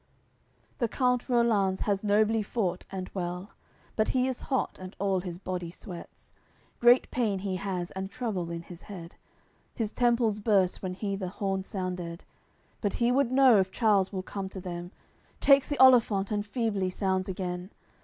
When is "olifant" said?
15.77-16.31